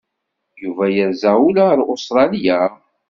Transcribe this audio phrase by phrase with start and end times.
[0.63, 2.59] Yuba yerza ula ar Ustṛalya?